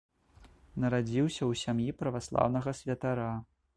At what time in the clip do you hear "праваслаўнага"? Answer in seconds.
2.03-2.75